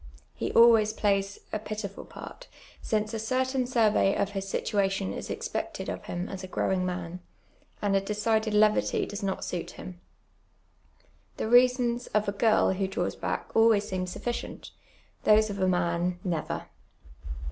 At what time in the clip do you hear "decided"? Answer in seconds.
8.01-8.51